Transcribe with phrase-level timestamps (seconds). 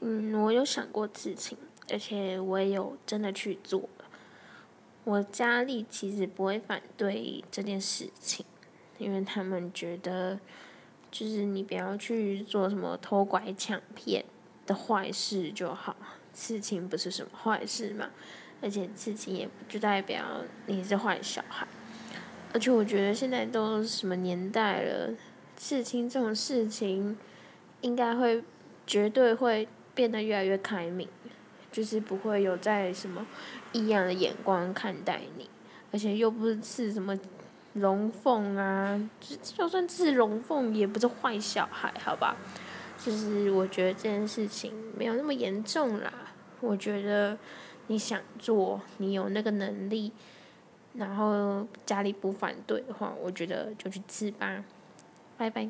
[0.00, 1.56] 嗯，我有想过刺青，
[1.90, 4.04] 而且我也有真的去做了。
[5.04, 8.44] 我家里其实不会反对这件事情，
[8.98, 10.38] 因为他们觉得，
[11.10, 14.24] 就是你不要去做什么偷拐抢骗
[14.66, 15.96] 的坏事就好。
[16.34, 18.10] 刺青不是什么坏事嘛，
[18.60, 20.22] 而且刺青也不就代表
[20.66, 21.66] 你是坏小孩。
[22.52, 25.14] 而且我觉得现在都什么年代了，
[25.56, 27.18] 刺青这种事情
[27.80, 28.44] 应该会
[28.86, 29.66] 绝对会
[29.98, 31.08] 变得越来越开明，
[31.72, 33.26] 就是不会有在什么
[33.72, 35.50] 异样的眼光看待你，
[35.90, 37.18] 而且又不是刺什么
[37.72, 42.36] 龙凤啊，就就算刺龙凤也不是坏小孩，好吧？
[42.96, 46.12] 就是我觉得这件事情没有那么严重啦。
[46.60, 47.36] 我觉得
[47.88, 50.12] 你想做，你有那个能力，
[50.94, 54.62] 然后家里不反对的话，我觉得就去刺吧。
[55.36, 55.68] 拜拜。